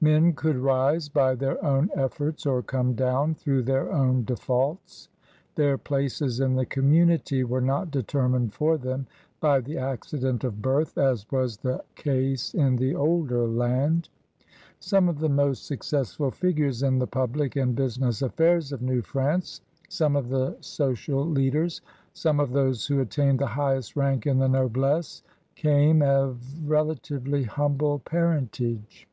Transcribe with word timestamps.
Men 0.00 0.32
could 0.34 0.56
rise 0.56 1.08
by 1.08 1.34
their 1.34 1.60
own 1.64 1.90
efforts 1.92 2.46
or 2.46 2.62
come 2.62 2.94
down 2.94 3.34
through 3.34 3.64
their 3.64 3.92
own 3.92 4.22
defaults; 4.22 5.08
their 5.56 5.76
places 5.76 6.38
in 6.38 6.54
the 6.54 6.64
conmiunity 6.64 7.42
were 7.42 7.60
not 7.60 7.90
determined 7.90 8.54
for 8.54 8.78
them 8.78 9.08
by 9.40 9.58
the 9.58 9.76
accident 9.76 10.44
of 10.44 10.62
birth 10.62 10.96
as 10.96 11.28
was 11.32 11.56
the 11.56 11.82
case 11.96 12.54
in 12.54 12.76
the 12.76 12.94
older 12.94 13.48
land. 13.48 14.08
Some 14.78 15.08
of 15.08 15.18
the 15.18 15.28
most 15.28 15.66
successful 15.66 16.30
figures 16.30 16.84
in 16.84 17.00
the 17.00 17.08
public 17.08 17.56
and 17.56 17.74
business 17.74 18.22
affairs 18.22 18.70
of 18.70 18.80
New 18.80 19.02
France, 19.02 19.62
some 19.88 20.14
of 20.14 20.28
the 20.28 20.56
social 20.60 21.26
leaders, 21.26 21.80
some 22.12 22.38
of 22.38 22.52
those 22.52 22.86
who 22.86 23.00
attained 23.00 23.40
the 23.40 23.46
highest 23.48 23.96
rank 23.96 24.28
in 24.28 24.38
the 24.38 24.48
noblesse, 24.48 25.24
came 25.56 26.02
of 26.02 26.38
relatively 26.68 27.42
humble 27.42 27.98
parentage. 27.98 29.08